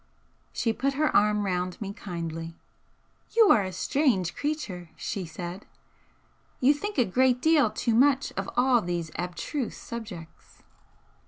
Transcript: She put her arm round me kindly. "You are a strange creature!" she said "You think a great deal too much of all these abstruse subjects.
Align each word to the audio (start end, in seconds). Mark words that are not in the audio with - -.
She 0.51 0.73
put 0.73 0.93
her 0.95 1.15
arm 1.15 1.45
round 1.45 1.79
me 1.79 1.93
kindly. 1.93 2.55
"You 3.37 3.51
are 3.51 3.61
a 3.63 3.71
strange 3.71 4.35
creature!" 4.35 4.89
she 4.95 5.27
said 5.27 5.67
"You 6.59 6.73
think 6.73 6.97
a 6.97 7.05
great 7.05 7.39
deal 7.39 7.69
too 7.69 7.93
much 7.93 8.31
of 8.35 8.49
all 8.57 8.81
these 8.81 9.11
abstruse 9.19 9.77
subjects. 9.77 10.63